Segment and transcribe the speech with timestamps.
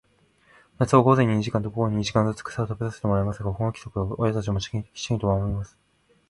[0.79, 5.77] 夏は午前に二時間と、午後に二時間ずつ、草を食べさせてもらいますが、この規則を親たちもきちんと守ります。